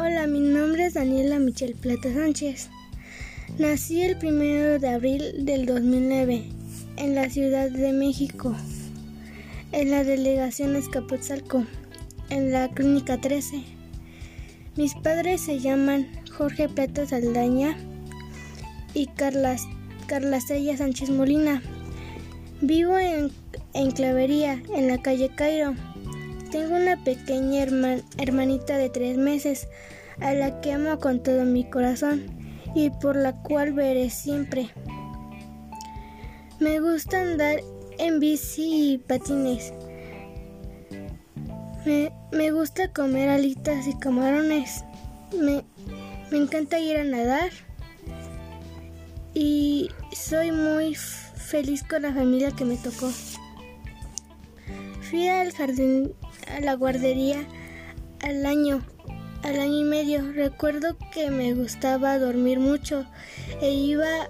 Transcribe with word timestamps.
Hola, 0.00 0.28
mi 0.28 0.38
nombre 0.38 0.86
es 0.86 0.94
Daniela 0.94 1.40
Michelle 1.40 1.74
Plata 1.74 2.14
Sánchez. 2.14 2.70
Nací 3.58 4.00
el 4.02 4.16
1 4.16 4.78
de 4.78 4.88
abril 4.88 5.44
del 5.44 5.66
2009 5.66 6.44
en 6.98 7.16
la 7.16 7.28
Ciudad 7.28 7.68
de 7.68 7.92
México, 7.92 8.54
en 9.72 9.90
la 9.90 10.04
delegación 10.04 10.76
Escapotzalco, 10.76 11.64
en 12.30 12.52
la 12.52 12.68
Clínica 12.68 13.20
13. 13.20 13.64
Mis 14.76 14.94
padres 14.94 15.40
se 15.40 15.58
llaman 15.58 16.06
Jorge 16.30 16.68
Plata 16.68 17.04
Saldaña 17.04 17.76
y 18.94 19.06
Carla, 19.06 19.56
Carla 20.06 20.40
Sánchez 20.40 21.10
Molina. 21.10 21.60
Vivo 22.60 22.96
en, 22.98 23.32
en 23.74 23.90
Clavería, 23.90 24.62
en 24.72 24.86
la 24.86 25.02
calle 25.02 25.28
Cairo. 25.34 25.74
Tengo 26.50 26.76
una 26.76 26.96
pequeña 27.04 27.64
hermanita 28.16 28.78
de 28.78 28.88
tres 28.88 29.18
meses 29.18 29.68
a 30.20 30.32
la 30.32 30.60
que 30.60 30.72
amo 30.72 30.98
con 30.98 31.22
todo 31.22 31.44
mi 31.44 31.68
corazón 31.68 32.26
y 32.74 32.90
por 32.90 33.16
la 33.16 33.34
cual 33.42 33.72
veré 33.72 34.08
siempre. 34.10 34.70
Me 36.58 36.80
gusta 36.80 37.20
andar 37.20 37.60
en 37.98 38.18
bici 38.18 38.92
y 38.92 38.98
patines. 38.98 39.72
Me, 42.32 42.50
gusta 42.50 42.92
comer 42.92 43.28
alitas 43.28 43.86
y 43.86 43.98
camarones. 43.98 44.84
Me, 45.38 45.64
me 46.30 46.38
encanta 46.38 46.78
ir 46.78 46.96
a 46.96 47.04
nadar. 47.04 47.50
Y 49.34 49.90
soy 50.12 50.52
muy 50.52 50.94
feliz 50.94 51.82
con 51.82 52.02
la 52.02 52.12
familia 52.12 52.50
que 52.50 52.64
me 52.64 52.76
tocó. 52.76 53.10
Fui 55.10 55.28
al 55.28 55.52
jardín, 55.52 56.12
a 56.54 56.60
la 56.60 56.74
guardería 56.74 57.46
al 58.20 58.44
año 58.44 58.82
al 59.42 59.60
año 59.60 59.78
y 59.78 59.84
medio. 59.84 60.32
Recuerdo 60.32 60.96
que 61.12 61.30
me 61.30 61.54
gustaba 61.54 62.18
dormir 62.18 62.58
mucho 62.58 63.06
e 63.60 63.70
iba 63.70 64.28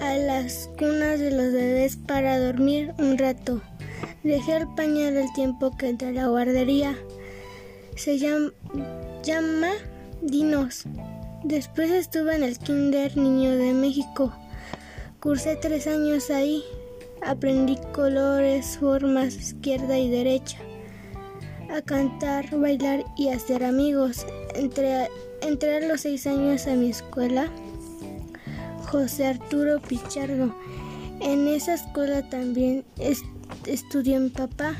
a 0.00 0.16
las 0.16 0.70
cunas 0.78 1.18
de 1.20 1.30
los 1.30 1.52
bebés 1.52 1.96
para 1.96 2.38
dormir 2.38 2.94
un 2.98 3.18
rato. 3.18 3.60
Dejé 4.22 4.56
el 4.56 4.68
pañal 4.74 5.16
el 5.16 5.32
tiempo 5.32 5.76
que 5.76 5.88
entré 5.88 6.08
a 6.08 6.12
la 6.12 6.28
guardería. 6.28 6.96
Se 7.96 8.18
llama, 8.18 8.52
llama 9.22 9.70
Dinos. 10.22 10.84
Después 11.42 11.90
estuve 11.90 12.36
en 12.36 12.42
el 12.42 12.58
Kinder 12.58 13.16
Niño 13.16 13.56
de 13.56 13.72
México. 13.72 14.32
Cursé 15.20 15.56
tres 15.56 15.86
años 15.86 16.30
ahí. 16.30 16.62
Aprendí 17.26 17.78
colores, 17.94 18.76
formas, 18.78 19.34
izquierda 19.34 19.98
y 19.98 20.10
derecha 20.10 20.58
a 21.74 21.80
cantar, 21.80 22.54
bailar 22.56 23.04
y 23.16 23.28
hacer 23.28 23.64
amigos. 23.64 24.26
Entré, 24.54 25.08
entré 25.40 25.78
a 25.78 25.88
los 25.88 26.02
seis 26.02 26.26
años 26.26 26.66
a 26.66 26.74
mi 26.74 26.90
escuela, 26.90 27.48
José 28.90 29.26
Arturo 29.26 29.80
Pichardo. 29.80 30.54
En 31.20 31.48
esa 31.48 31.74
escuela 31.74 32.28
también 32.28 32.84
estudió 33.66 34.20
mi 34.20 34.28
papá. 34.28 34.74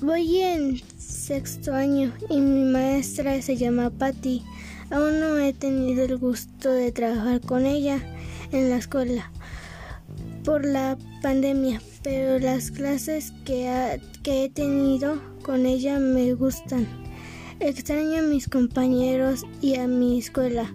Voy 0.00 0.42
en 0.42 0.82
sexto 0.98 1.72
año 1.72 2.12
y 2.28 2.38
mi 2.38 2.70
maestra 2.70 3.40
se 3.40 3.56
llama 3.56 3.88
Patti. 3.88 4.42
Aún 4.90 5.20
no 5.20 5.38
he 5.38 5.54
tenido 5.54 6.04
el 6.04 6.18
gusto 6.18 6.70
de 6.70 6.92
trabajar 6.92 7.40
con 7.40 7.64
ella 7.64 7.98
en 8.52 8.68
la 8.68 8.76
escuela 8.76 9.30
por 10.44 10.64
la 10.64 10.98
pandemia, 11.22 11.80
pero 12.02 12.38
las 12.38 12.70
clases 12.70 13.32
que, 13.44 14.00
que 14.22 14.44
he 14.44 14.50
tenido 14.50 15.20
con 15.42 15.66
ella 15.66 15.98
me 15.98 16.34
gustan. 16.34 16.86
Extraño 17.60 18.18
a 18.18 18.22
mis 18.22 18.48
compañeros 18.48 19.44
y 19.62 19.76
a 19.76 19.86
mi 19.86 20.18
escuela, 20.18 20.70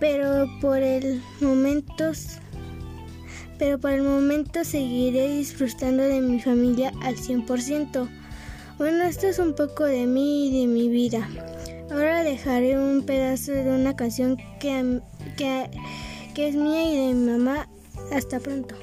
pero 0.00 0.46
por 0.60 0.78
el 0.78 1.22
momento 1.40 2.12
pero 3.58 3.78
por 3.78 3.90
el 3.90 4.02
momento 4.02 4.64
seguiré 4.64 5.36
disfrutando 5.36 6.04
de 6.04 6.20
mi 6.20 6.40
familia 6.40 6.92
al 7.02 7.16
100%. 7.16 8.08
Bueno, 8.78 9.02
esto 9.04 9.26
es 9.26 9.40
un 9.40 9.54
poco 9.54 9.84
de 9.84 10.06
mí 10.06 10.46
y 10.46 10.60
de 10.60 10.66
mi 10.68 10.88
vida. 10.88 11.28
Ahora 11.90 12.22
dejaré 12.22 12.78
un 12.78 13.02
pedazo 13.02 13.52
de 13.52 13.68
una 13.68 13.96
canción 13.96 14.36
que, 14.60 15.00
que 15.36 15.68
que 16.38 16.46
es 16.46 16.54
mía 16.54 16.84
y 16.84 16.96
de 16.96 17.14
mi 17.14 17.30
mamá. 17.32 17.68
Hasta 18.12 18.38
pronto. 18.38 18.76